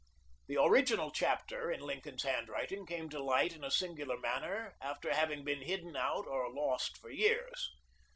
]:t 0.47 0.55
The 0.55 0.59
original 0.63 1.11
chapter 1.11 1.69
in 1.71 1.79
Lincoln's 1.81 2.23
handwriting 2.23 2.87
came 2.87 3.07
to 3.09 3.21
light 3.21 3.53
in 3.53 3.63
it 3.63 3.69
singular 3.71 4.17
manner 4.17 4.75
after 4.81 5.13
having 5.13 5.43
been 5.43 5.61
hidden 5.61 5.95
or 5.95 6.51
lost 6.51 6.97
for 6.97 7.11
years. 7.11 7.69